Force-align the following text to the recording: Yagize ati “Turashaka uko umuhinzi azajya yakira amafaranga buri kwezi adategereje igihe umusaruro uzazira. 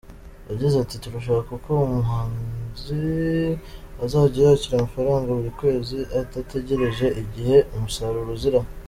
Yagize 0.49 0.75
ati 0.83 0.95
“Turashaka 1.03 1.49
uko 1.57 1.71
umuhinzi 1.87 3.01
azajya 4.03 4.41
yakira 4.49 4.73
amafaranga 4.77 5.35
buri 5.37 5.51
kwezi 5.59 5.97
adategereje 6.21 7.05
igihe 7.21 7.57
umusaruro 7.77 8.29
uzazira. 8.31 8.59